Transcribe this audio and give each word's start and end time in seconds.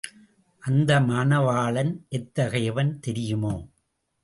அந்த 0.63 0.99
மணவாளன் 0.99 1.91
எத்தகையவன் 2.09 2.99
தெரியுமோ? 2.99 3.55